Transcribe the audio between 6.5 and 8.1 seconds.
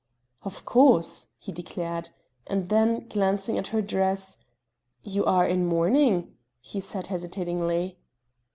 he said hesitatingly.